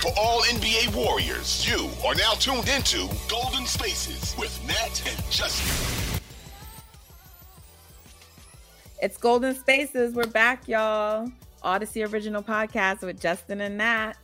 For 0.00 0.10
all 0.18 0.40
NBA, 0.44 0.96
Warriors, 0.96 1.68
you 1.68 1.90
are 2.06 2.14
now 2.14 2.32
tuned 2.32 2.70
into 2.70 3.06
Golden 3.28 3.66
Spaces 3.66 4.34
with 4.38 4.58
Nat 4.66 5.02
and 5.06 5.30
Justin. 5.30 6.22
It's 9.02 9.18
Golden 9.18 9.54
Spaces. 9.54 10.14
We're 10.14 10.24
back, 10.24 10.66
y'all. 10.66 11.30
Odyssey 11.62 12.02
original 12.02 12.42
podcast 12.42 13.02
with 13.02 13.20
Justin 13.20 13.60
and 13.60 13.76
Nat. 13.76 14.16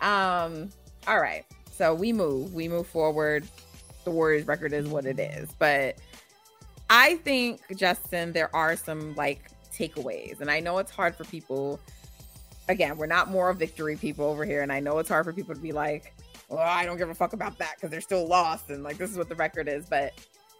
Um, 0.00 0.70
all 1.06 1.20
right. 1.20 1.44
So 1.70 1.94
we 1.94 2.12
move, 2.12 2.52
we 2.52 2.66
move 2.66 2.88
forward. 2.88 3.46
The 4.02 4.10
Warriors 4.10 4.48
record 4.48 4.72
is 4.72 4.88
what 4.88 5.06
it 5.06 5.20
is. 5.20 5.48
But 5.60 5.94
I 6.90 7.18
think, 7.18 7.60
Justin, 7.76 8.32
there 8.32 8.52
are 8.52 8.74
some 8.74 9.14
like 9.14 9.48
takeaways. 9.72 10.40
And 10.40 10.50
I 10.50 10.58
know 10.58 10.78
it's 10.78 10.90
hard 10.90 11.14
for 11.14 11.22
people. 11.22 11.78
Again, 12.68 12.96
we're 12.96 13.06
not 13.06 13.30
more 13.30 13.52
victory 13.52 13.96
people 13.96 14.26
over 14.26 14.44
here. 14.44 14.62
And 14.62 14.72
I 14.72 14.80
know 14.80 14.98
it's 14.98 15.08
hard 15.08 15.24
for 15.24 15.32
people 15.32 15.54
to 15.54 15.60
be 15.60 15.72
like, 15.72 16.14
well, 16.48 16.60
I 16.60 16.84
don't 16.84 16.96
give 16.96 17.10
a 17.10 17.14
fuck 17.14 17.32
about 17.32 17.58
that 17.58 17.74
because 17.76 17.90
they're 17.90 18.00
still 18.00 18.26
lost. 18.26 18.70
And 18.70 18.82
like, 18.82 18.96
this 18.96 19.10
is 19.10 19.18
what 19.18 19.28
the 19.28 19.34
record 19.34 19.68
is. 19.68 19.86
But 19.86 20.12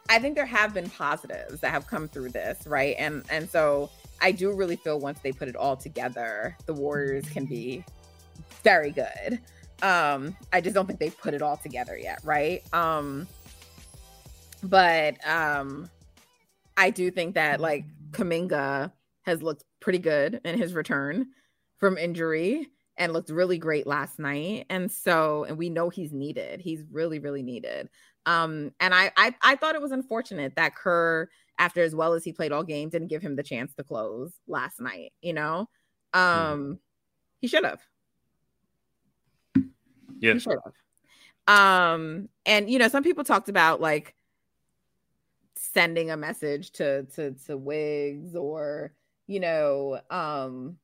I 0.08 0.18
think 0.18 0.34
there 0.34 0.46
have 0.46 0.74
been 0.74 0.90
positives 0.90 1.60
that 1.60 1.70
have 1.70 1.86
come 1.86 2.08
through 2.08 2.30
this, 2.30 2.66
right? 2.66 2.94
And 2.98 3.24
and 3.30 3.48
so 3.48 3.90
I 4.20 4.32
do 4.32 4.52
really 4.52 4.76
feel 4.76 5.00
once 5.00 5.20
they 5.20 5.32
put 5.32 5.48
it 5.48 5.56
all 5.56 5.76
together, 5.76 6.56
the 6.66 6.74
Warriors 6.74 7.28
can 7.28 7.46
be 7.46 7.84
very 8.62 8.90
good. 8.90 9.40
Um, 9.82 10.36
I 10.52 10.60
just 10.60 10.74
don't 10.74 10.86
think 10.86 10.98
they've 10.98 11.18
put 11.18 11.34
it 11.34 11.42
all 11.42 11.56
together 11.56 11.96
yet, 11.96 12.20
right? 12.24 12.62
Um, 12.72 13.26
but 14.62 15.16
um, 15.26 15.90
I 16.76 16.90
do 16.90 17.10
think 17.10 17.34
that 17.34 17.60
like 17.60 17.84
Kuminga 18.12 18.92
has 19.22 19.42
looked 19.42 19.64
pretty 19.80 19.98
good 19.98 20.40
in 20.44 20.58
his 20.58 20.74
return 20.74 21.26
from 21.84 21.98
injury 21.98 22.66
and 22.96 23.12
looked 23.12 23.28
really 23.28 23.58
great 23.58 23.86
last 23.86 24.18
night. 24.18 24.64
And 24.70 24.90
so, 24.90 25.44
and 25.44 25.58
we 25.58 25.68
know 25.68 25.90
he's 25.90 26.14
needed. 26.14 26.62
He's 26.62 26.82
really, 26.90 27.18
really 27.18 27.42
needed. 27.42 27.90
Um, 28.24 28.72
and 28.80 28.94
I, 28.94 29.12
I, 29.18 29.34
I 29.42 29.56
thought 29.56 29.74
it 29.74 29.82
was 29.82 29.92
unfortunate 29.92 30.56
that 30.56 30.74
Kerr, 30.74 31.28
after 31.58 31.82
as 31.82 31.94
well 31.94 32.14
as 32.14 32.24
he 32.24 32.32
played 32.32 32.52
all 32.52 32.64
game, 32.64 32.88
didn't 32.88 33.08
give 33.08 33.20
him 33.20 33.36
the 33.36 33.42
chance 33.42 33.74
to 33.74 33.84
close 33.84 34.32
last 34.48 34.80
night. 34.80 35.12
You 35.20 35.34
know, 35.34 35.68
um, 36.14 36.22
mm. 36.22 36.78
he 37.42 37.48
should 37.48 37.64
have. 37.66 37.82
Yeah, 40.20 40.32
he 40.32 40.38
should 40.38 40.56
have. 40.64 41.54
Um, 41.54 42.30
and 42.46 42.70
you 42.70 42.78
know, 42.78 42.88
some 42.88 43.02
people 43.02 43.24
talked 43.24 43.50
about 43.50 43.82
like 43.82 44.14
sending 45.54 46.10
a 46.10 46.16
message 46.16 46.70
to 46.72 47.02
to 47.16 47.32
to 47.46 47.58
Wigs 47.58 48.34
or 48.34 48.94
you 49.26 49.40
know, 49.40 50.00
um, 50.10 50.78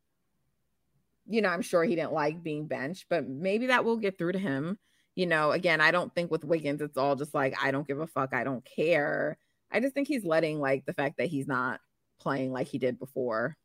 you 1.31 1.41
know, 1.41 1.49
I'm 1.49 1.63
sure 1.63 1.85
he 1.85 1.95
didn't 1.95 2.13
like 2.13 2.43
being 2.43 2.67
benched, 2.67 3.07
but 3.09 3.29
maybe 3.29 3.69
that 3.69 3.85
will 3.85 3.97
get 3.97 4.19
through 4.19 4.33
to 4.33 4.39
him 4.39 4.79
you 5.15 5.27
know, 5.27 5.51
again, 5.51 5.81
I 5.81 5.91
don't 5.91 6.15
think 6.15 6.31
with 6.31 6.45
Wiggins, 6.45 6.81
it's 6.81 6.97
all 6.97 7.17
just 7.17 7.35
like, 7.35 7.55
I 7.63 7.71
don't 7.71 7.87
give 7.87 8.01
a 8.01 8.07
fuck. 8.07 8.33
I 8.33 8.45
don't 8.45 8.65
care. 8.65 9.37
I 9.71 9.81
just 9.81 9.95
think 9.95 10.09
he's 10.09 10.25
letting 10.25 10.61
like 10.61 10.87
the 10.87 10.95
fact 10.95 11.19
that 11.19 11.29
he's 11.29 11.47
not 11.47 11.81
playing 12.21 12.53
like 12.53 12.69
he 12.69 12.79
did 12.79 12.99
before, 12.99 13.57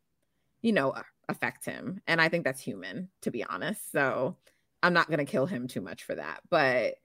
you 0.60 0.72
know, 0.72 0.94
affect 1.28 1.64
him. 1.64 2.00
And 2.06 2.20
I 2.20 2.28
think 2.28 2.44
that's 2.44 2.60
human, 2.60 3.08
to 3.22 3.30
be 3.30 3.44
honest. 3.44 3.90
So 3.92 4.36
I'm 4.82 4.92
not 4.92 5.08
going 5.08 5.18
to 5.18 5.24
kill 5.24 5.46
him 5.46 5.66
too 5.66 5.80
much 5.80 6.04
for 6.04 6.14
that. 6.14 6.40
But 6.50 6.96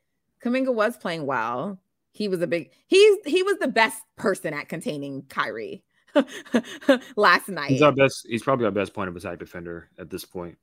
Kuminga 0.43 0.73
was 0.73 0.97
playing 0.97 1.25
well. 1.25 1.79
He 2.11 2.27
was 2.27 2.41
a 2.41 2.47
big, 2.47 2.71
he's, 2.87 3.17
he 3.25 3.43
was 3.43 3.57
the 3.59 3.67
best 3.67 4.01
person 4.17 4.53
at 4.53 4.69
containing 4.69 5.23
Kyrie 5.29 5.83
last 7.15 7.49
night. 7.49 7.71
He's 7.71 7.81
our 7.81 7.91
best, 7.91 8.25
he's 8.27 8.43
probably 8.43 8.65
our 8.65 8.71
best 8.71 8.93
point 8.93 9.09
of 9.09 9.15
attack 9.15 9.39
defender 9.39 9.89
at 9.97 10.09
this 10.09 10.25
point. 10.25 10.57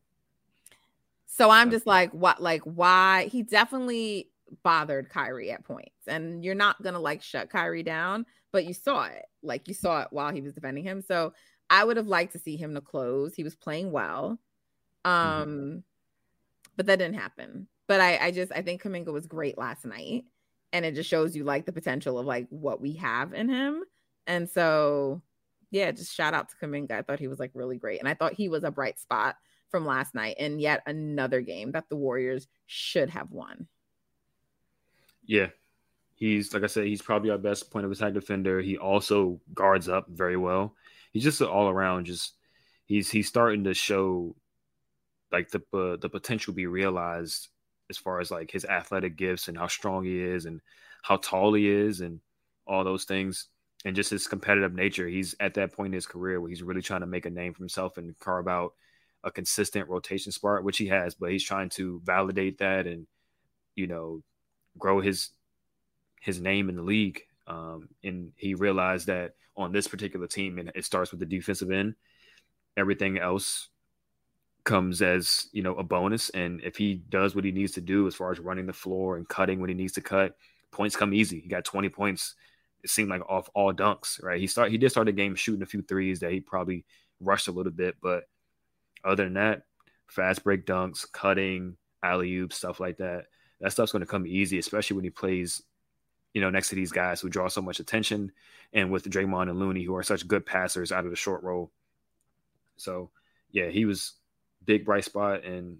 So 1.27 1.51
I'm 1.51 1.71
just 1.71 1.87
like, 1.87 2.13
what, 2.13 2.43
like, 2.43 2.63
why? 2.63 3.29
He 3.31 3.43
definitely 3.43 4.31
bothered 4.63 5.09
Kyrie 5.09 5.51
at 5.53 5.65
points, 5.65 6.07
and 6.07 6.45
you're 6.45 6.55
not 6.55 6.83
gonna 6.83 6.99
like 6.99 7.23
shut 7.23 7.51
Kyrie 7.51 7.83
down, 7.83 8.27
but 8.51 8.65
you 8.65 8.75
saw 8.75 9.05
it, 9.05 9.27
like 9.43 9.69
you 9.69 9.75
saw 9.75 10.03
it 10.03 10.09
while 10.11 10.33
he 10.33 10.41
was 10.41 10.53
defending 10.53 10.85
him. 10.85 11.03
So 11.03 11.33
I 11.71 11.85
would 11.85 11.97
have 11.97 12.07
liked 12.07 12.33
to 12.33 12.39
see 12.39 12.57
him 12.57 12.75
to 12.75 12.81
close. 12.81 13.35
He 13.35 13.45
was 13.45 13.55
playing 13.55 13.93
well, 13.93 14.39
mm-hmm. 15.05 15.11
um, 15.11 15.49
mm-hmm. 15.49 15.79
but 16.77 16.87
that 16.87 16.99
didn't 16.99 17.19
happen. 17.19 17.69
But 17.87 18.01
I, 18.01 18.19
I 18.19 18.31
just, 18.31 18.53
I 18.53 18.63
think 18.63 18.83
Kuminga 18.83 19.13
was 19.13 19.27
great 19.27 19.57
last 19.57 19.85
night, 19.87 20.25
and 20.73 20.85
it 20.85 20.95
just 20.95 21.09
shows 21.09 21.37
you 21.37 21.45
like 21.45 21.67
the 21.67 21.73
potential 21.73 22.19
of 22.19 22.27
like 22.27 22.47
what 22.51 22.81
we 22.81 22.95
have 22.95 23.33
in 23.33 23.49
him. 23.49 23.85
And 24.27 24.49
so, 24.49 25.23
yeah, 25.71 25.91
just 25.91 26.15
shout 26.15 26.35
out 26.35 26.49
to 26.49 26.57
Kuminga. 26.57 26.93
I 26.93 27.03
thought 27.03 27.21
he 27.21 27.29
was 27.29 27.39
like 27.39 27.51
really 27.55 27.77
great, 27.77 28.01
and 28.01 28.09
I 28.09 28.15
thought 28.15 28.35
he 28.35 28.49
was 28.49 28.65
a 28.65 28.71
bright 28.71 28.99
spot 28.99 29.37
from 29.71 29.87
last 29.87 30.15
night 30.15 30.37
and 30.39 30.61
yet 30.61 30.83
another 30.87 31.41
game 31.41 31.73
that 31.73 31.89
the 31.89 31.97
Warriors 31.97 32.47
should 32.67 33.11
have 33.11 33.31
won. 33.31 33.67
Yeah. 35.25 35.49
He's 36.15 36.53
like 36.53 36.65
I 36.65 36.67
said, 36.67 36.87
he's 36.87 37.03
probably 37.03 37.31
our 37.31 37.39
best 37.39 37.71
point 37.71 37.87
of 37.87 37.93
attack 37.93 38.15
defender. 38.15 38.61
He 38.61 38.77
also 38.77 39.41
guards 39.55 39.89
up 39.89 40.07
very 40.09 40.37
well. 40.37 40.75
He's 41.13 41.23
just 41.23 41.41
all 41.41 41.69
around 41.69 42.07
just 42.07 42.35
he's 42.87 43.11
he's 43.11 43.29
starting 43.29 43.65
to 43.65 43.75
show 43.75 44.35
like 45.31 45.51
the 45.51 45.59
uh, 45.73 45.97
the 45.97 46.09
potential 46.09 46.55
be 46.55 46.67
realized 46.67 47.49
as 47.91 47.99
far 47.99 48.21
as 48.21 48.31
like 48.31 48.51
his 48.51 48.65
athletic 48.65 49.17
gifts 49.17 49.49
and 49.49 49.57
how 49.57 49.69
strong 49.69 50.05
he 50.05 50.21
is 50.21 50.45
and 50.45 50.61
how 51.03 51.17
tall 51.17 51.55
he 51.55 51.69
is 51.69 52.01
and 52.01 52.21
all 52.67 52.85
those 52.85 53.05
things 53.05 53.47
and 53.85 53.95
just 53.97 54.11
his 54.11 54.27
competitive 54.27 54.75
nature. 54.75 55.07
He's 55.07 55.35
at 55.41 55.55
that 55.55 55.73
point 55.73 55.89
in 55.89 55.93
his 55.95 56.07
career 56.07 56.41
where 56.41 56.51
he's 56.51 56.63
really 56.63 56.83
trying 56.83 57.01
to 57.01 57.07
make 57.07 57.27
a 57.27 57.31
name 57.31 57.55
for 57.55 57.61
himself 57.61 57.97
and 57.97 58.19
carve 58.19 58.49
out 58.49 58.75
a 59.25 59.31
consistent 59.31 59.89
rotation 59.89 60.33
spot, 60.33 60.65
which 60.65 60.79
he 60.79 60.87
has, 60.87 61.15
but 61.15 61.31
he's 61.31 61.45
trying 61.45 61.69
to 61.71 62.01
validate 62.05 62.59
that 62.59 62.87
and 62.87 63.07
you 63.75 63.87
know 63.87 64.23
grow 64.79 65.01
his 65.01 65.31
his 66.21 66.41
name 66.41 66.69
in 66.69 66.77
the 66.77 66.83
league. 66.83 67.23
Um, 67.47 67.89
and 68.05 68.33
he 68.37 68.55
realized 68.55 69.07
that 69.07 69.35
on 69.57 69.73
this 69.73 69.89
particular 69.89 70.27
team, 70.27 70.59
and 70.59 70.71
it 70.75 70.85
starts 70.85 71.11
with 71.11 71.21
the 71.21 71.27
defensive 71.27 71.71
end. 71.71 71.95
Everything 72.77 73.19
else 73.19 73.69
comes 74.65 75.03
as 75.03 75.49
you 75.53 75.63
know 75.63 75.75
a 75.77 75.83
bonus, 75.83 76.31
and 76.31 76.61
if 76.63 76.77
he 76.77 76.95
does 77.09 77.35
what 77.35 77.45
he 77.45 77.53
needs 77.53 77.73
to 77.73 77.81
do 77.81 78.07
as 78.07 78.15
far 78.15 78.31
as 78.31 78.39
running 78.39 78.67
the 78.67 78.73
floor 78.73 79.17
and 79.17 79.29
cutting 79.29 79.61
when 79.61 79.69
he 79.69 79.75
needs 79.75 79.93
to 79.95 80.01
cut, 80.01 80.37
points 80.71 80.97
come 80.97 81.15
easy. 81.15 81.41
He 81.41 81.49
got 81.49 81.65
20 81.65 81.89
points. 81.89 82.35
It 82.89 82.93
seemed 82.93 83.11
like 83.11 83.29
off 83.29 83.51
all 83.53 83.75
dunks, 83.75 84.23
right? 84.23 84.41
He 84.41 84.47
start 84.47 84.71
he 84.71 84.79
did 84.79 84.89
start 84.89 85.05
the 85.05 85.13
game 85.13 85.35
shooting 85.35 85.63
a 85.63 85.67
few 85.67 85.83
threes 85.83 86.21
that 86.21 86.33
he 86.33 86.41
probably 86.41 86.87
rushed 87.21 87.47
a 87.47 87.53
little 87.53 87.71
bit, 87.71 87.97
but 88.01 88.25
other 89.05 89.25
than 89.25 89.35
that, 89.35 89.65
fast 90.07 90.43
break 90.43 90.65
dunks, 90.65 91.05
cutting, 91.13 91.77
alley 92.03 92.35
oops, 92.37 92.57
stuff 92.57 92.81
like 92.81 92.97
that. 92.97 93.27
That 93.61 93.73
stuff's 93.73 93.93
going 93.93 94.01
to 94.01 94.07
come 94.07 94.27
easy, 94.27 94.59
especially 94.59 94.97
when 94.97 95.05
he 95.05 95.11
plays, 95.11 95.63
you 96.33 96.41
know, 96.41 96.49
next 96.49 96.71
to 96.71 96.77
these 96.77 96.91
guys 96.91 97.21
who 97.21 97.29
draw 97.29 97.49
so 97.49 97.61
much 97.61 97.79
attention, 97.79 98.33
and 98.73 98.91
with 98.91 99.05
Draymond 99.05 99.51
and 99.51 99.59
Looney, 99.59 99.83
who 99.83 99.95
are 99.95 100.03
such 100.03 100.27
good 100.27 100.47
passers 100.47 100.91
out 100.91 101.05
of 101.05 101.11
the 101.11 101.17
short 101.17 101.43
roll. 101.43 101.71
So, 102.79 103.11
yeah, 103.53 103.67
he 103.69 103.85
was 103.85 104.15
big 104.65 104.87
bright 104.87 105.05
spot, 105.05 105.45
and 105.45 105.77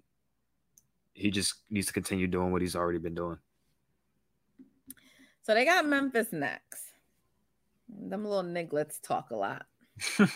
he 1.13 1.31
just 1.31 1.55
needs 1.71 1.87
to 1.87 1.93
continue 1.93 2.27
doing 2.27 2.51
what 2.51 2.61
he's 2.61 2.75
already 2.75 2.99
been 2.99 3.15
doing. 3.15 3.39
So 5.41 5.55
they 5.55 5.65
got 5.65 5.87
Memphis 5.87 6.27
next. 6.31 6.88
Them 7.89 8.23
little 8.25 8.43
nigglets 8.43 9.01
talk 9.01 9.31
a 9.31 9.35
lot. 9.35 9.65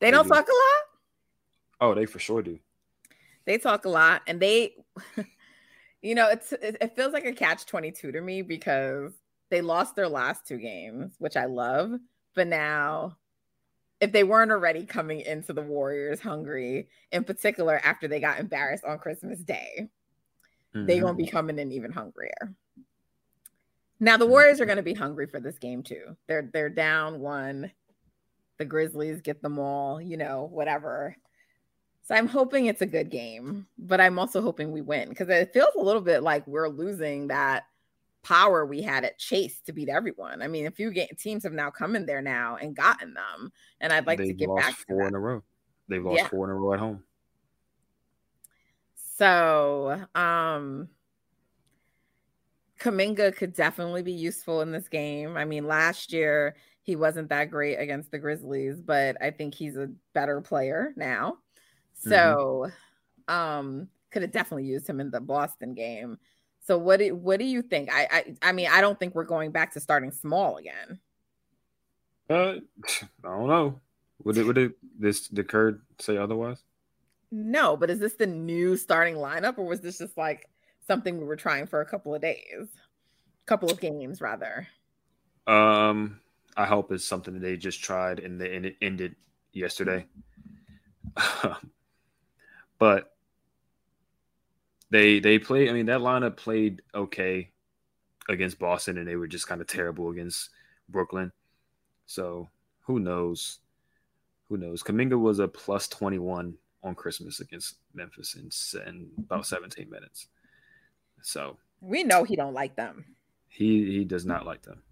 They 0.00 0.10
don't 0.10 0.26
talk 0.26 0.48
a 0.48 0.50
lot. 0.50 0.82
Oh, 1.80 1.94
they 1.94 2.06
for 2.06 2.18
sure 2.18 2.42
do. 2.42 2.58
They 3.44 3.56
talk 3.58 3.84
a 3.84 3.88
lot, 3.88 4.22
and 4.26 4.40
they, 4.40 4.74
you 6.02 6.16
know, 6.16 6.28
it's 6.28 6.52
it, 6.52 6.76
it 6.80 6.96
feels 6.96 7.12
like 7.12 7.24
a 7.24 7.32
catch 7.32 7.66
twenty 7.66 7.92
two 7.92 8.10
to 8.10 8.20
me 8.20 8.42
because 8.42 9.12
they 9.48 9.60
lost 9.60 9.94
their 9.94 10.08
last 10.08 10.44
two 10.44 10.58
games, 10.58 11.14
which 11.18 11.36
I 11.36 11.44
love, 11.46 11.92
but 12.34 12.48
now. 12.48 13.16
If 14.00 14.10
they 14.10 14.24
weren't 14.24 14.50
already 14.50 14.84
coming 14.84 15.20
into 15.20 15.52
the 15.52 15.62
Warriors 15.62 16.18
hungry, 16.18 16.88
in 17.12 17.22
particular 17.22 17.80
after 17.84 18.08
they 18.08 18.18
got 18.18 18.40
embarrassed 18.40 18.84
on 18.84 18.98
Christmas 18.98 19.38
Day, 19.38 19.90
Mhm. 20.74 20.86
they're 20.88 21.00
gonna 21.00 21.16
be 21.16 21.28
coming 21.28 21.60
in 21.60 21.70
even 21.70 21.92
hungrier. 21.92 22.52
Now 24.02 24.16
the 24.16 24.26
Warriors 24.26 24.60
are 24.60 24.66
gonna 24.66 24.82
be 24.82 24.94
hungry 24.94 25.28
for 25.28 25.38
this 25.38 25.60
game 25.60 25.80
too. 25.80 26.16
They're 26.26 26.50
they're 26.52 26.68
down 26.68 27.20
one. 27.20 27.70
The 28.58 28.64
Grizzlies 28.64 29.20
get 29.20 29.40
them 29.40 29.60
all, 29.60 30.00
you 30.00 30.16
know, 30.16 30.48
whatever. 30.50 31.16
So 32.02 32.16
I'm 32.16 32.26
hoping 32.26 32.66
it's 32.66 32.82
a 32.82 32.86
good 32.86 33.10
game, 33.10 33.64
but 33.78 34.00
I'm 34.00 34.18
also 34.18 34.42
hoping 34.42 34.72
we 34.72 34.80
win 34.80 35.08
because 35.08 35.28
it 35.28 35.52
feels 35.52 35.76
a 35.76 35.80
little 35.82 36.00
bit 36.02 36.24
like 36.24 36.44
we're 36.48 36.68
losing 36.68 37.28
that 37.28 37.62
power 38.24 38.66
we 38.66 38.82
had 38.82 39.04
at 39.04 39.20
Chase 39.20 39.60
to 39.66 39.72
beat 39.72 39.88
everyone. 39.88 40.42
I 40.42 40.48
mean, 40.48 40.66
a 40.66 40.72
few 40.72 40.90
game 40.90 41.06
teams 41.16 41.44
have 41.44 41.52
now 41.52 41.70
come 41.70 41.94
in 41.94 42.04
there 42.04 42.22
now 42.22 42.56
and 42.60 42.74
gotten 42.74 43.14
them, 43.14 43.52
and 43.80 43.92
I'd 43.92 44.08
like 44.08 44.18
to 44.18 44.24
They've 44.24 44.36
get 44.36 44.48
lost 44.48 44.66
back 44.66 44.78
to 44.78 44.84
four 44.88 45.02
that. 45.02 45.08
in 45.08 45.14
a 45.14 45.20
row. 45.20 45.44
They've 45.86 46.04
lost 46.04 46.18
Yeah. 46.18 46.28
four 46.28 46.46
in 46.46 46.50
a 46.50 46.54
row 46.54 46.72
at 46.74 46.80
home. 46.80 47.04
So, 48.96 50.04
um, 50.16 50.88
Kuminga 52.82 53.34
could 53.36 53.52
definitely 53.52 54.02
be 54.02 54.12
useful 54.12 54.60
in 54.60 54.72
this 54.72 54.88
game. 54.88 55.36
I 55.36 55.44
mean, 55.44 55.66
last 55.66 56.12
year 56.12 56.56
he 56.82 56.96
wasn't 56.96 57.28
that 57.28 57.50
great 57.50 57.76
against 57.76 58.10
the 58.10 58.18
Grizzlies, 58.18 58.80
but 58.80 59.16
I 59.22 59.30
think 59.30 59.54
he's 59.54 59.76
a 59.76 59.90
better 60.14 60.40
player 60.40 60.92
now. 60.96 61.38
So, 61.94 62.70
um, 63.28 63.88
could 64.10 64.22
have 64.22 64.32
definitely 64.32 64.64
used 64.64 64.88
him 64.88 64.98
in 64.98 65.12
the 65.12 65.20
Boston 65.20 65.74
game. 65.74 66.18
So, 66.66 66.76
what 66.76 66.98
do 66.98 67.14
what 67.14 67.38
do 67.38 67.44
you 67.44 67.62
think? 67.62 67.88
I 67.92 68.08
I, 68.10 68.48
I 68.50 68.52
mean, 68.52 68.68
I 68.70 68.80
don't 68.80 68.98
think 68.98 69.14
we're 69.14 69.24
going 69.24 69.52
back 69.52 69.72
to 69.74 69.80
starting 69.80 70.10
small 70.10 70.56
again. 70.56 70.98
Uh, 72.28 72.54
I 73.24 73.28
don't 73.28 73.46
know. 73.46 73.80
Would 74.24 74.38
it 74.38 74.44
would 74.44 74.58
it 74.58 74.72
this 74.98 75.28
did 75.28 75.48
Kerr 75.48 75.80
say 76.00 76.16
otherwise? 76.16 76.64
No, 77.30 77.76
but 77.76 77.90
is 77.90 78.00
this 78.00 78.14
the 78.14 78.26
new 78.26 78.76
starting 78.76 79.14
lineup, 79.14 79.56
or 79.58 79.64
was 79.64 79.80
this 79.80 79.98
just 79.98 80.18
like 80.18 80.48
something 80.86 81.18
we 81.18 81.24
were 81.24 81.36
trying 81.36 81.66
for 81.66 81.80
a 81.80 81.86
couple 81.86 82.14
of 82.14 82.22
days, 82.22 82.68
couple 83.46 83.70
of 83.70 83.80
games 83.80 84.20
rather? 84.20 84.66
Um, 85.46 86.20
I 86.56 86.66
hope 86.66 86.92
it's 86.92 87.04
something 87.04 87.38
they 87.40 87.56
just 87.56 87.82
tried 87.82 88.20
and 88.20 88.40
they 88.40 88.46
it 88.46 88.76
ended 88.80 89.16
yesterday. 89.52 90.06
but 92.78 93.12
they 94.90 95.20
they 95.20 95.38
play. 95.38 95.68
I 95.68 95.72
mean, 95.72 95.86
that 95.86 96.00
lineup 96.00 96.36
played 96.36 96.82
okay 96.94 97.50
against 98.28 98.58
Boston, 98.58 98.98
and 98.98 99.08
they 99.08 99.16
were 99.16 99.26
just 99.26 99.48
kind 99.48 99.60
of 99.60 99.66
terrible 99.66 100.10
against 100.10 100.50
Brooklyn. 100.88 101.32
So 102.06 102.48
who 102.82 103.00
knows? 103.00 103.58
Who 104.48 104.58
knows? 104.58 104.82
Kuminga 104.82 105.18
was 105.18 105.38
a 105.38 105.48
plus 105.48 105.88
twenty 105.88 106.18
one 106.18 106.54
on 106.82 106.94
Christmas 106.94 107.40
against 107.40 107.76
Memphis 107.94 108.34
in, 108.34 108.50
in 108.86 109.10
about 109.18 109.46
seventeen 109.46 109.88
minutes. 109.88 110.28
So 111.22 111.56
We 111.80 112.04
know 112.04 112.24
he 112.24 112.36
don't 112.36 112.54
like 112.54 112.76
them. 112.76 113.04
he 113.48 113.98
he 113.98 114.04
does 114.04 114.24
not 114.26 114.44
like 114.46 114.62
them. 114.62 114.82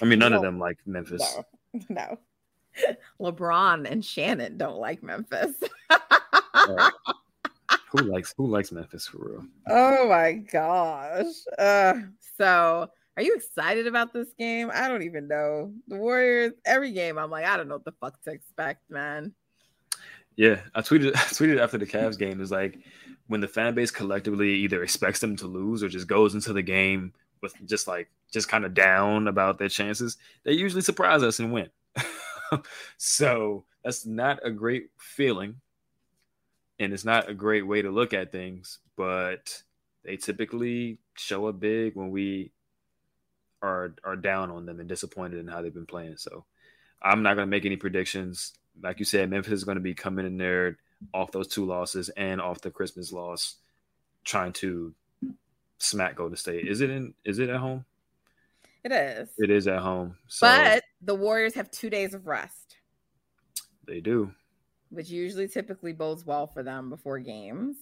I 0.00 0.04
mean, 0.04 0.18
none 0.18 0.32
of 0.32 0.42
them 0.42 0.58
like 0.58 0.78
Memphis. 0.86 1.36
No, 1.74 1.80
no. 1.88 2.18
LeBron 3.20 3.90
and 3.90 4.04
Shannon 4.04 4.58
don't 4.58 4.78
like 4.78 5.02
Memphis. 5.02 5.54
Uh, 5.88 6.90
who 7.90 7.98
likes 7.98 8.34
who 8.36 8.46
likes 8.46 8.70
Memphis 8.72 9.06
for 9.08 9.18
real? 9.18 9.44
oh 9.68 10.08
my 10.08 10.32
gosh. 10.32 11.26
Uh, 11.58 11.94
so 12.36 12.90
are 13.16 13.22
you 13.22 13.34
excited 13.34 13.86
about 13.86 14.12
this 14.12 14.28
game? 14.38 14.70
I 14.74 14.88
don't 14.88 15.02
even 15.02 15.26
know. 15.26 15.72
The 15.88 15.96
Warriors, 15.96 16.52
every 16.66 16.92
game, 16.92 17.16
I'm 17.16 17.30
like, 17.30 17.46
I 17.46 17.56
don't 17.56 17.66
know 17.68 17.76
what 17.76 17.84
the 17.86 17.94
fuck 17.98 18.20
to 18.24 18.30
expect, 18.30 18.90
man. 18.90 19.32
Yeah, 20.36 20.60
I 20.74 20.82
tweeted 20.82 21.16
I 21.16 21.20
tweeted 21.20 21.58
after 21.58 21.78
the 21.78 21.86
Cavs 21.86 22.18
game 22.18 22.42
is 22.42 22.50
like 22.50 22.78
when 23.28 23.40
the 23.40 23.48
fan 23.48 23.74
base 23.74 23.90
collectively 23.90 24.54
either 24.54 24.82
expects 24.82 25.20
them 25.20 25.36
to 25.36 25.46
lose 25.46 25.82
or 25.82 25.88
just 25.88 26.06
goes 26.06 26.34
into 26.34 26.52
the 26.52 26.62
game 26.62 27.12
with 27.42 27.54
just 27.66 27.86
like 27.88 28.08
just 28.32 28.48
kind 28.48 28.64
of 28.64 28.74
down 28.74 29.28
about 29.28 29.58
their 29.58 29.68
chances, 29.68 30.16
they 30.44 30.52
usually 30.52 30.82
surprise 30.82 31.22
us 31.22 31.38
and 31.38 31.52
win. 31.52 31.68
so 32.96 33.64
that's 33.84 34.06
not 34.06 34.40
a 34.44 34.50
great 34.50 34.90
feeling. 34.96 35.56
And 36.78 36.92
it's 36.92 37.04
not 37.04 37.30
a 37.30 37.34
great 37.34 37.66
way 37.66 37.82
to 37.82 37.90
look 37.90 38.12
at 38.12 38.32
things, 38.32 38.78
but 38.96 39.62
they 40.04 40.16
typically 40.16 40.98
show 41.14 41.46
up 41.46 41.58
big 41.58 41.96
when 41.96 42.10
we 42.10 42.52
are 43.62 43.94
are 44.04 44.16
down 44.16 44.50
on 44.50 44.66
them 44.66 44.78
and 44.78 44.88
disappointed 44.88 45.38
in 45.40 45.48
how 45.48 45.62
they've 45.62 45.72
been 45.72 45.86
playing. 45.86 46.16
So 46.18 46.44
I'm 47.02 47.22
not 47.22 47.34
going 47.34 47.46
to 47.46 47.50
make 47.50 47.64
any 47.64 47.76
predictions. 47.76 48.52
Like 48.82 48.98
you 48.98 49.04
said, 49.04 49.30
Memphis 49.30 49.52
is 49.52 49.64
going 49.64 49.76
to 49.76 49.82
be 49.82 49.94
coming 49.94 50.26
in 50.26 50.36
there 50.36 50.78
off 51.14 51.32
those 51.32 51.48
two 51.48 51.64
losses 51.64 52.08
and 52.10 52.40
off 52.40 52.60
the 52.60 52.70
Christmas 52.70 53.12
loss, 53.12 53.56
trying 54.24 54.52
to 54.54 54.94
smack 55.78 56.16
Golden 56.16 56.36
State. 56.36 56.66
Is 56.68 56.80
it 56.80 56.90
in? 56.90 57.14
Is 57.24 57.38
it 57.38 57.50
at 57.50 57.56
home? 57.60 57.84
It 58.84 58.92
is. 58.92 59.28
It 59.38 59.50
is 59.50 59.66
at 59.66 59.80
home. 59.80 60.16
So 60.28 60.46
but 60.46 60.84
the 61.02 61.14
Warriors 61.14 61.54
have 61.54 61.70
two 61.70 61.90
days 61.90 62.14
of 62.14 62.26
rest, 62.26 62.76
they 63.86 64.00
do. 64.00 64.32
which 64.90 65.08
usually 65.10 65.48
typically 65.48 65.92
bodes 65.92 66.24
well 66.24 66.46
for 66.46 66.62
them 66.62 66.88
before 66.90 67.18
games. 67.18 67.76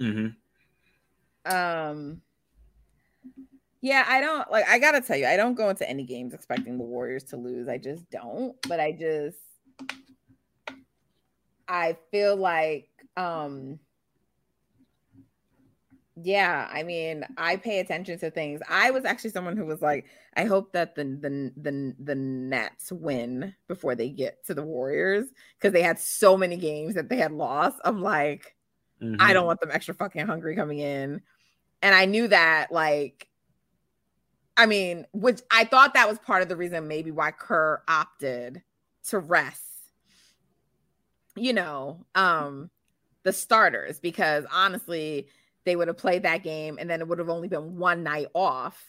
hmm 0.00 0.28
Um 1.46 2.22
yeah, 3.82 4.04
I 4.08 4.20
don't 4.20 4.50
like 4.50 4.66
I 4.66 4.78
gotta 4.78 5.00
tell 5.02 5.16
you, 5.16 5.26
I 5.26 5.36
don't 5.36 5.54
go 5.54 5.68
into 5.68 5.88
any 5.88 6.04
games 6.04 6.32
expecting 6.32 6.78
the 6.78 6.84
Warriors 6.84 7.24
to 7.24 7.36
lose. 7.36 7.68
I 7.68 7.76
just 7.78 8.08
don't. 8.10 8.56
But 8.66 8.80
I 8.80 8.92
just 8.92 9.36
I 11.68 11.96
feel 12.10 12.36
like 12.36 12.88
um 13.16 13.78
yeah, 16.22 16.68
I 16.72 16.84
mean, 16.84 17.24
I 17.36 17.56
pay 17.56 17.80
attention 17.80 18.20
to 18.20 18.30
things. 18.30 18.60
I 18.68 18.92
was 18.92 19.04
actually 19.04 19.30
someone 19.30 19.56
who 19.56 19.66
was 19.66 19.82
like, 19.82 20.06
I 20.36 20.44
hope 20.44 20.72
that 20.72 20.94
the 20.94 21.04
the 21.04 21.52
the, 21.56 21.94
the 21.98 22.14
Nets 22.14 22.92
win 22.92 23.54
before 23.66 23.96
they 23.96 24.10
get 24.10 24.44
to 24.46 24.54
the 24.54 24.62
Warriors 24.62 25.26
because 25.58 25.72
they 25.72 25.82
had 25.82 25.98
so 25.98 26.36
many 26.36 26.56
games 26.56 26.94
that 26.94 27.08
they 27.08 27.16
had 27.16 27.32
lost. 27.32 27.80
I'm 27.84 28.00
like, 28.00 28.54
Mm-hmm. 29.02 29.16
I 29.20 29.32
don't 29.32 29.46
want 29.46 29.60
them 29.60 29.70
extra 29.72 29.94
fucking 29.94 30.26
hungry 30.26 30.56
coming 30.56 30.78
in. 30.78 31.20
And 31.82 31.94
I 31.94 32.06
knew 32.06 32.28
that, 32.28 32.72
like, 32.72 33.28
I 34.56 34.66
mean, 34.66 35.06
which 35.12 35.40
I 35.50 35.64
thought 35.64 35.94
that 35.94 36.08
was 36.08 36.18
part 36.18 36.42
of 36.42 36.48
the 36.48 36.56
reason 36.56 36.88
maybe 36.88 37.10
why 37.10 37.30
Kerr 37.32 37.82
opted 37.88 38.62
to 39.08 39.18
rest, 39.18 39.73
you 41.36 41.52
know, 41.52 42.04
um, 42.14 42.70
the 43.24 43.32
starters, 43.32 44.00
because 44.00 44.44
honestly, 44.52 45.28
they 45.64 45.76
would 45.76 45.88
have 45.88 45.96
played 45.98 46.22
that 46.24 46.42
game 46.42 46.78
and 46.80 46.88
then 46.88 47.00
it 47.00 47.08
would 47.08 47.18
have 47.18 47.28
only 47.30 47.48
been 47.48 47.76
one 47.78 48.02
night 48.02 48.28
off 48.34 48.84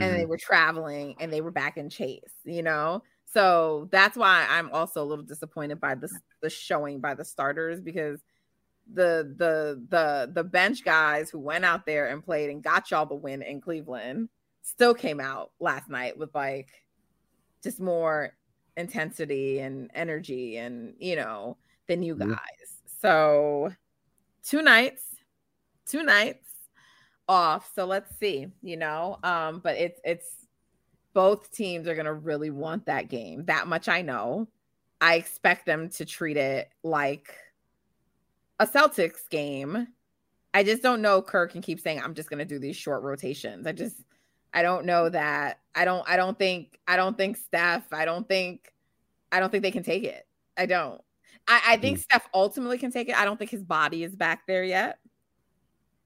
and 0.00 0.02
Mm-hmm. 0.02 0.14
they 0.14 0.26
were 0.26 0.36
traveling 0.36 1.16
and 1.20 1.32
they 1.32 1.40
were 1.40 1.50
back 1.50 1.76
in 1.76 1.88
Chase, 1.88 2.20
you 2.44 2.62
know? 2.62 3.02
So 3.24 3.88
that's 3.90 4.16
why 4.16 4.46
I'm 4.48 4.70
also 4.70 5.02
a 5.02 5.06
little 5.06 5.24
disappointed 5.24 5.80
by 5.80 5.94
the 5.94 6.08
the 6.42 6.50
showing 6.50 7.00
by 7.00 7.14
the 7.14 7.24
starters 7.24 7.80
because 7.80 8.20
the 8.92 9.34
the 9.36 9.82
the 9.90 10.30
the 10.32 10.44
bench 10.44 10.84
guys 10.84 11.28
who 11.30 11.38
went 11.38 11.64
out 11.64 11.86
there 11.86 12.06
and 12.08 12.22
played 12.24 12.50
and 12.50 12.62
got 12.62 12.90
y'all 12.90 13.06
the 13.06 13.14
win 13.14 13.42
in 13.42 13.60
Cleveland 13.60 14.28
still 14.62 14.94
came 14.94 15.20
out 15.20 15.50
last 15.60 15.88
night 15.88 16.16
with 16.16 16.34
like 16.34 16.68
just 17.62 17.80
more 17.80 18.32
intensity 18.76 19.58
and 19.58 19.90
energy 19.94 20.56
and 20.58 20.94
you 20.98 21.16
know 21.16 21.56
than 21.86 22.02
you 22.02 22.16
Yeah. 22.18 22.26
guys. 22.26 22.82
So 23.00 23.72
two 24.42 24.62
nights, 24.62 25.02
two 25.86 26.02
nights 26.02 26.48
off. 27.28 27.70
So 27.74 27.84
let's 27.86 28.16
see, 28.18 28.48
you 28.62 28.76
know. 28.76 29.18
Um, 29.22 29.60
but 29.60 29.76
it's 29.76 30.00
it's 30.04 30.46
both 31.12 31.50
teams 31.52 31.88
are 31.88 31.94
gonna 31.94 32.14
really 32.14 32.50
want 32.50 32.86
that 32.86 33.08
game. 33.08 33.44
That 33.46 33.66
much 33.66 33.88
I 33.88 34.02
know. 34.02 34.48
I 35.00 35.16
expect 35.16 35.66
them 35.66 35.88
to 35.90 36.04
treat 36.04 36.36
it 36.36 36.70
like 36.82 37.34
a 38.58 38.66
Celtics 38.66 39.28
game. 39.28 39.88
I 40.54 40.64
just 40.64 40.82
don't 40.82 41.02
know 41.02 41.20
Kerr 41.20 41.46
can 41.48 41.60
keep 41.60 41.80
saying 41.80 42.00
I'm 42.00 42.14
just 42.14 42.30
going 42.30 42.38
to 42.38 42.46
do 42.46 42.58
these 42.58 42.76
short 42.76 43.02
rotations. 43.02 43.66
I 43.66 43.72
just 43.72 43.96
I 44.54 44.62
don't 44.62 44.86
know 44.86 45.10
that. 45.10 45.60
I 45.74 45.84
don't 45.84 46.08
I 46.08 46.16
don't 46.16 46.38
think 46.38 46.78
I 46.88 46.96
don't 46.96 47.14
think 47.16 47.36
Steph, 47.36 47.92
I 47.92 48.06
don't 48.06 48.26
think 48.26 48.72
I 49.30 49.38
don't 49.38 49.50
think 49.50 49.62
they 49.62 49.70
can 49.70 49.82
take 49.82 50.04
it. 50.04 50.26
I 50.56 50.64
don't. 50.64 51.02
I, 51.48 51.60
I 51.68 51.76
think 51.76 51.98
Steph 51.98 52.28
ultimately 52.34 52.78
can 52.78 52.90
take 52.90 53.08
it. 53.08 53.18
I 53.18 53.24
don't 53.24 53.36
think 53.36 53.50
his 53.50 53.62
body 53.62 54.02
is 54.02 54.16
back 54.16 54.46
there 54.46 54.64
yet. 54.64 54.98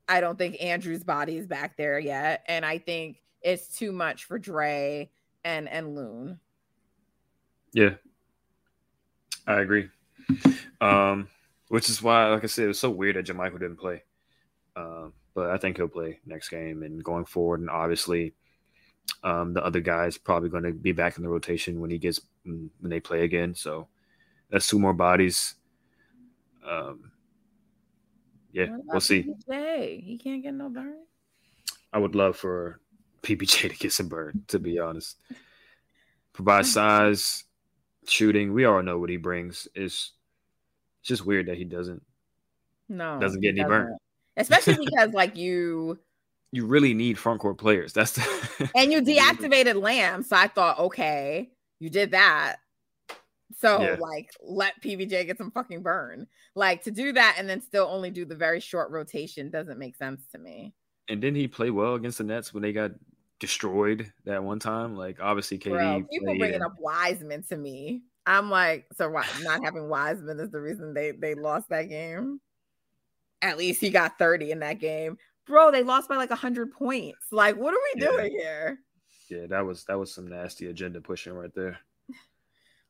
I 0.09 0.21
don't 0.21 0.37
think 0.37 0.57
Andrew's 0.61 1.05
body 1.05 1.37
is 1.37 1.47
back 1.47 1.77
there 1.77 1.99
yet. 1.99 2.43
And 2.47 2.65
I 2.65 2.79
think 2.79 3.23
it's 3.43 3.77
too 3.77 3.93
much 3.93 4.25
for 4.25 4.39
Dre 4.39 5.11
and 5.45 5.69
and 5.69 5.95
Loon. 5.95 6.39
Yeah, 7.73 7.95
I 9.47 9.61
agree. 9.61 9.89
Um, 10.81 11.29
which 11.69 11.89
is 11.89 12.03
why, 12.03 12.27
like 12.29 12.43
I 12.43 12.49
said, 12.49 12.65
it 12.65 12.69
was 12.69 12.81
so 12.81 12.91
weird 12.91 13.17
that 13.17 13.27
JaMychal 13.27 13.61
didn't 13.61 13.77
play. 13.77 14.03
Um, 14.77 15.13
but 15.35 15.51
I 15.51 15.57
think 15.57 15.77
he'll 15.77 15.89
play 15.89 16.19
next 16.27 16.49
game 16.49 16.83
and 16.83 17.03
going 17.03 17.25
forward. 17.25 17.61
And 17.61 17.71
obviously, 17.71 18.35
um, 19.23 19.55
the 19.55 19.65
other 19.65 19.81
guy's 19.81 20.19
probably 20.19 20.49
going 20.49 20.65
to 20.65 20.73
be 20.73 20.93
back 20.93 21.17
in 21.17 21.23
the 21.23 21.29
rotation 21.29 21.81
when 21.81 21.91
he 21.91 21.99
gets 21.99 22.21
when 22.45 22.71
they 22.83 23.01
play 23.01 23.23
again. 23.23 23.55
So 23.55 23.89
that's 24.51 24.67
two 24.67 24.79
more 24.79 24.93
bodies. 24.93 25.55
Um, 26.67 27.11
yeah, 28.53 28.67
we'll 28.85 29.01
see. 29.01 29.23
PPJ? 29.49 30.05
He 30.05 30.19
can't 30.19 30.43
get 30.43 30.55
no 30.55 30.69
burn. 30.69 30.97
I 31.93 31.99
would 31.99 32.15
love 32.15 32.37
for 32.37 32.81
PPJ 33.23 33.71
to 33.71 33.77
get 33.77 33.93
some 33.93 34.09
burn, 34.09 34.45
to 34.49 34.59
be 34.59 34.79
honest. 34.79 35.17
Provide 36.33 36.67
size, 36.67 37.45
shooting. 38.07 38.53
We 38.53 38.65
all 38.65 38.83
know 38.83 38.99
what 38.99 39.11
he 39.11 39.17
brings. 39.17 39.69
It's 39.75 40.13
just 41.03 41.25
weird 41.25 41.47
that 41.47 41.57
he 41.57 41.65
doesn't 41.65 42.03
No, 42.89 43.19
doesn't 43.21 43.41
get 43.41 43.59
any 43.59 43.65
burn. 43.65 43.97
Especially 44.37 44.85
because 44.85 45.13
like 45.13 45.37
you 45.37 45.99
You 46.53 46.67
really 46.67 46.95
need 46.95 47.17
front 47.17 47.41
court 47.41 47.59
players. 47.59 47.93
That's 47.93 48.13
the 48.13 48.71
and 48.75 48.93
you 48.93 49.03
deactivated 49.03 49.81
Lamb, 49.81 50.25
so 50.25 50.35
I 50.37 50.49
thought, 50.49 50.81
okay, 50.81 51.51
you 51.79 51.91
did 51.91 52.11
that. 52.11 52.57
So 53.57 53.81
Yeah. 53.81 53.97
like 53.99 54.31
let 54.43 54.81
PBJ 54.83 55.27
get 55.27 55.39
some 55.39 55.51
fucking 55.51 55.83
burn. 55.83 56.27
Like 56.55 56.83
to 56.85 56.91
do 56.91 57.13
that 57.13 57.37
and 57.39 57.49
then 57.49 57.61
still 57.61 57.87
only 57.91 58.11
do 58.11 58.25
the 58.25 58.37
very 58.37 58.61
short 58.61 58.91
rotation 58.91 59.51
doesn't 59.51 59.79
make 59.79 59.97
sense 59.97 60.27
to 60.33 60.39
me. 60.39 60.75
and 61.09 61.21
didn't 61.21 61.37
he 61.39 61.49
play 61.49 61.71
well 61.71 61.95
against 61.95 62.19
the 62.19 62.25
Nets 62.25 62.55
when 62.55 62.63
they 62.63 62.73
got 62.73 62.93
destroyed 63.41 64.13
that 64.27 64.45
one 64.45 64.59
time? 64.61 64.95
Like 64.97 65.19
obviously 65.21 65.59
KD. 65.59 65.71
Bro, 65.73 66.05
people 66.11 66.37
bringing 66.39 66.55
and- 66.57 66.65
up 66.65 66.75
Wiseman 66.79 67.43
to 67.45 67.57
me. 67.57 68.03
I'm 68.27 68.51
like, 68.51 68.87
so 68.97 69.09
why 69.11 69.27
not 69.43 69.65
having 69.65 69.89
Wiseman 69.89 70.39
is 70.39 70.51
the 70.51 70.61
reason 70.61 70.95
they 70.95 71.11
they 71.13 71.35
lost 71.35 71.69
that 71.71 71.89
game. 71.89 72.41
At 73.43 73.57
least 73.59 73.81
he 73.81 73.91
got 73.91 74.19
30 74.19 74.51
in 74.53 74.59
that 74.61 74.79
game. 74.79 75.17
Bro, 75.47 75.71
they 75.73 75.83
lost 75.83 76.09
by 76.09 76.17
like 76.17 76.31
100 76.31 76.71
points. 76.73 77.33
Like, 77.33 77.57
what 77.57 77.73
are 77.75 77.79
we 77.95 78.03
Yeah. 78.03 78.11
doing 78.11 78.31
here? 78.31 78.79
Yeah, 79.31 79.47
that 79.47 79.65
was 79.65 79.85
that 79.87 79.99
was 79.99 80.15
some 80.15 80.29
nasty 80.29 80.67
agenda 80.67 81.01
pushing 81.01 81.33
right 81.33 81.53
there. 81.55 81.79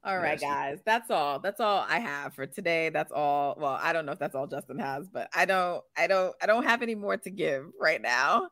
All 0.03 0.19
right, 0.19 0.41
guys. 0.41 0.79
That's 0.87 1.11
all. 1.11 1.41
That's 1.41 1.61
all 1.61 1.85
I 1.87 1.99
have 1.99 2.35
for 2.35 2.47
today. 2.47 2.89
That's 2.89 3.13
all. 3.13 3.55
Well, 3.59 3.79
I 3.81 3.93
don't 3.93 4.07
know 4.07 4.13
if 4.13 4.19
that's 4.19 4.35
all 4.35 4.47
Justin 4.47 4.79
has, 4.79 5.09
but 5.11 5.29
I 5.35 5.45
don't 5.45 5.85
I 5.97 6.07
don't 6.07 6.35
I 6.43 6.47
don't 6.47 6.65
have 6.65 6.81
any 6.83 6.95
more 6.95 7.19
to 7.19 7.31
give 7.31 7.67
right 7.79 8.01
now. 8.01 8.49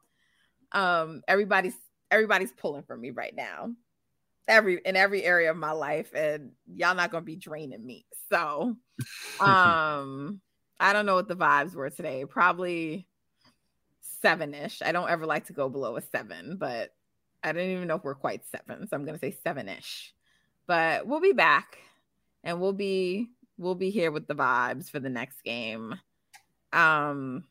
Um 0.73 1.23
everybody's 1.26 1.76
everybody's 2.11 2.52
pulling 2.52 2.83
for 2.83 2.97
me 2.97 3.11
right 3.12 3.35
now. 3.35 3.71
Every 4.47 4.81
in 4.85 4.95
every 4.95 5.25
area 5.25 5.50
of 5.50 5.57
my 5.57 5.73
life 5.73 6.12
and 6.14 6.52
y'all 6.67 6.95
not 6.95 7.11
going 7.11 7.23
to 7.23 7.26
be 7.26 7.37
draining 7.37 7.85
me. 7.85 8.05
So, 8.31 8.76
um 9.40 10.43
I 10.78 10.93
don't 10.93 11.07
know 11.07 11.14
what 11.14 11.28
the 11.28 11.37
vibes 11.37 11.75
were 11.75 11.88
today. 11.88 12.26
Probably 12.26 13.09
7ish. 14.23 14.83
I 14.83 14.93
don't 14.93 15.11
ever 15.11 15.25
like 15.26 15.47
to 15.47 15.52
go 15.52 15.69
below 15.69 15.97
a 15.97 16.02
7, 16.02 16.57
but 16.59 16.90
I 17.43 17.52
don't 17.52 17.71
even 17.71 17.88
know 17.88 17.97
if 17.97 18.05
we're 18.05 18.14
quite 18.14 18.43
7, 18.47 18.87
so 18.87 18.97
I'm 18.97 19.05
going 19.05 19.19
to 19.19 19.21
say 19.21 19.37
7ish 19.45 20.11
but 20.68 21.06
we'll 21.06 21.20
be 21.20 21.32
back 21.32 21.78
and 22.44 22.60
we'll 22.60 22.72
be 22.72 23.28
we'll 23.56 23.75
be 23.75 23.90
here 23.90 24.12
with 24.12 24.28
the 24.28 24.34
vibes 24.34 24.88
for 24.88 25.00
the 25.00 25.10
next 25.10 25.42
game 25.42 25.96
um 26.72 27.42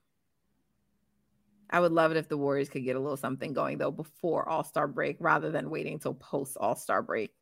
i 1.70 1.80
would 1.80 1.92
love 1.92 2.12
it 2.12 2.18
if 2.18 2.30
the 2.30 2.38
warriors 2.38 2.70
could 2.70 2.86
get 2.86 2.96
a 2.96 3.00
little 3.00 3.18
something 3.18 3.52
going 3.52 3.78
though 3.78 3.92
before 3.92 4.48
all-star 4.48 4.88
break 4.88 5.18
rather 5.20 5.52
than 5.52 5.70
waiting 5.70 6.00
till 6.00 6.14
post 6.14 6.56
all-star 6.56 7.02
break 7.02 7.34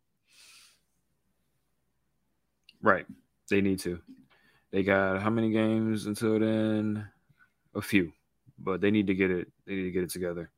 Right. 2.82 3.08
They 3.50 3.62
need 3.62 3.80
to. 3.80 4.00
They 4.72 4.84
got 4.84 5.20
how 5.20 5.32
many 5.32 5.50
games 5.50 6.06
until 6.06 6.38
then? 6.40 7.08
A 7.74 7.82
few. 7.82 8.12
But 8.60 8.80
they 8.80 8.92
need 8.92 9.08
to 9.08 9.16
get 9.16 9.32
it 9.32 9.48
they 9.66 9.74
need 9.74 9.84
to 9.86 9.92
get 9.92 10.04
it 10.04 10.12
together. 10.12 10.52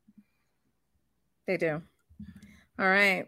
they 1.46 1.56
do 1.56 1.80
all 2.78 2.86
right 2.86 3.26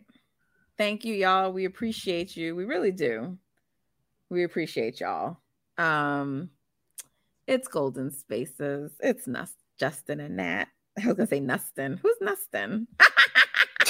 thank 0.81 1.05
you 1.05 1.13
y'all 1.13 1.53
we 1.53 1.67
appreciate 1.67 2.35
you 2.39 2.57
we 2.57 2.65
really 2.65 2.91
do 2.91 3.37
we 4.31 4.45
appreciate 4.45 4.99
y'all 4.99 5.37
um 5.77 6.49
it's 7.47 7.69
golden 7.69 8.11
spaces 8.11 8.91
it's 9.01 9.27
Nus- 9.27 9.59
justin 9.79 10.21
and 10.21 10.39
nat 10.39 10.69
i 10.99 11.07
was 11.07 11.17
gonna 11.17 11.27
say 11.27 11.39
nustin 11.39 11.99
who's 12.01 12.17
nustin 12.23 12.87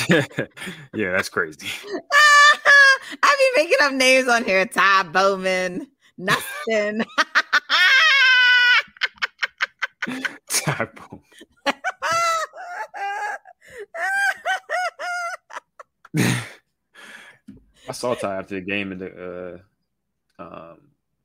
yeah, 0.94 1.12
that's 1.12 1.28
crazy. 1.28 1.68
I 3.22 3.50
be 3.54 3.62
making 3.62 3.76
up 3.82 3.92
names 3.92 4.28
on 4.28 4.44
here. 4.44 4.64
Ty 4.66 5.02
Bowman, 5.04 5.86
Nustin. 6.18 7.04
Typo. 10.48 11.22
I 17.90 17.92
saw 17.92 18.14
Ty 18.14 18.36
after 18.36 18.54
the 18.54 18.60
game 18.60 18.92
in 18.92 18.98
the 18.98 19.60
uh, 20.38 20.42
um, 20.42 20.78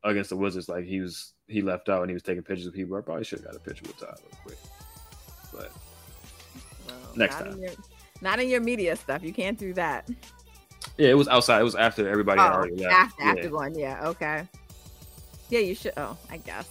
against 0.04 0.32
the 0.32 0.36
Wizards. 0.36 0.68
Like 0.68 0.86
he 0.86 1.00
was, 1.00 1.34
he 1.48 1.62
left 1.62 1.90
out 1.90 2.02
and 2.02 2.10
he 2.10 2.14
was 2.16 2.24
taking 2.24 2.42
pictures 2.44 2.66
of 2.68 2.74
people. 2.74 2.98
I 2.98 3.02
probably 3.02 3.24
should 3.24 3.40
have 3.40 3.48
got 3.48 3.56
a 3.56 3.60
picture 3.60 3.84
with 3.86 3.98
Ty 4.00 4.08
real 4.08 4.38
quick. 4.44 4.58
But 5.54 5.72
Well, 6.88 6.98
Next 7.16 7.36
not 7.36 7.44
time. 7.46 7.54
In 7.54 7.62
your, 7.62 7.72
not 8.22 8.40
in 8.40 8.50
your 8.50 8.62
media 8.62 8.96
stuff. 8.96 9.24
You 9.24 9.32
can't 9.32 9.58
do 9.60 9.74
that. 9.74 10.10
yeah, 10.98 11.10
it 11.10 11.18
was 11.18 11.28
outside. 11.28 11.62
It 11.62 11.66
was 11.66 11.76
after 11.76 12.10
everybody 12.10 12.42
had 12.42 12.52
Oh, 12.52 12.56
already 12.56 12.76
left. 12.78 12.94
after, 12.94 13.24
yeah. 13.24 13.30
after 13.32 13.50
going. 13.50 13.76
Yeah. 13.80 14.08
Okay. 14.10 14.48
Yeah, 15.50 15.60
you 15.60 15.76
should. 15.76 15.94
Oh, 15.98 16.18
I 16.32 16.38
guess. 16.38 16.68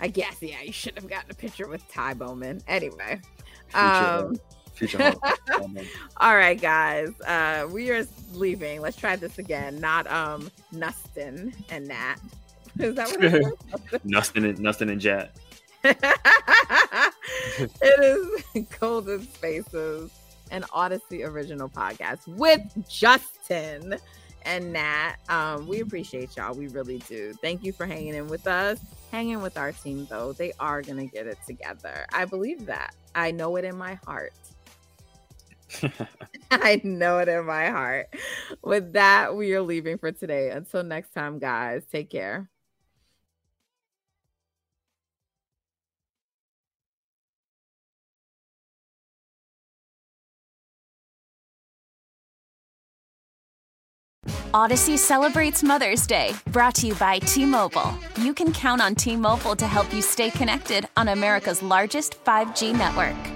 I 0.00 0.08
guess. 0.08 0.38
Yeah, 0.40 0.62
you 0.62 0.72
should 0.72 0.94
have 0.96 1.08
gotten 1.08 1.30
a 1.30 1.34
picture 1.34 1.68
with 1.68 1.86
Ty 1.90 2.14
Bowman. 2.14 2.62
Anyway. 2.66 3.20
Um, 3.74 4.36
future 4.76 4.98
Hall- 5.02 5.20
um, 5.64 5.78
all 6.18 6.36
right, 6.36 6.60
guys. 6.60 7.10
Uh, 7.22 7.66
we 7.70 7.90
are 7.90 8.06
leaving. 8.32 8.80
Let's 8.80 8.96
try 8.96 9.16
this 9.16 9.38
again. 9.38 9.80
Not 9.80 10.06
um 10.10 10.50
Nustin 10.72 11.54
and 11.70 11.88
Nat. 11.88 12.16
Is 12.78 12.94
that 12.94 13.08
what 13.08 13.24
it 13.24 13.34
is? 13.34 13.46
Nustin 14.04 14.48
and 14.48 14.58
Nustin 14.58 14.90
and 14.90 15.00
Jet. 15.00 15.34
it 15.82 16.04
is 18.60 18.66
Golden 18.80 19.22
Spaces, 19.22 20.10
an 20.50 20.64
Odyssey 20.72 21.24
original 21.24 21.68
podcast 21.68 22.26
with 22.28 22.60
Justin 22.88 23.96
and 24.42 24.72
Nat. 24.72 25.14
Um, 25.28 25.66
we 25.66 25.80
appreciate 25.80 26.36
y'all. 26.36 26.54
We 26.54 26.68
really 26.68 26.98
do. 27.08 27.32
Thank 27.40 27.64
you 27.64 27.72
for 27.72 27.86
hanging 27.86 28.14
in 28.14 28.28
with 28.28 28.46
us. 28.46 28.78
Hanging 29.10 29.40
with 29.40 29.56
our 29.56 29.72
team, 29.72 30.06
though. 30.10 30.32
They 30.32 30.52
are 30.60 30.82
going 30.82 30.98
to 30.98 31.06
get 31.06 31.26
it 31.26 31.38
together. 31.46 32.06
I 32.12 32.24
believe 32.24 32.66
that. 32.66 32.94
I 33.14 33.30
know 33.30 33.56
it 33.56 33.64
in 33.64 33.76
my 33.76 33.94
heart. 34.06 34.32
I 36.50 36.80
know 36.84 37.18
it 37.18 37.28
in 37.28 37.44
my 37.44 37.68
heart. 37.68 38.14
With 38.62 38.92
that, 38.94 39.36
we 39.36 39.54
are 39.54 39.62
leaving 39.62 39.98
for 39.98 40.12
today. 40.12 40.50
Until 40.50 40.82
next 40.82 41.12
time, 41.12 41.38
guys, 41.38 41.82
take 41.90 42.10
care. 42.10 42.48
Odyssey 54.54 54.96
celebrates 54.96 55.62
Mother's 55.62 56.06
Day, 56.06 56.32
brought 56.46 56.74
to 56.76 56.86
you 56.86 56.94
by 56.94 57.18
T 57.18 57.44
Mobile. 57.44 57.92
You 58.16 58.32
can 58.32 58.52
count 58.52 58.80
on 58.80 58.94
T 58.94 59.14
Mobile 59.14 59.54
to 59.54 59.66
help 59.66 59.92
you 59.92 60.00
stay 60.00 60.30
connected 60.30 60.88
on 60.96 61.08
America's 61.08 61.62
largest 61.62 62.24
5G 62.24 62.72
network. 62.72 63.35